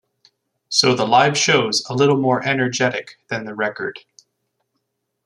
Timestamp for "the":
0.95-1.05, 3.45-3.53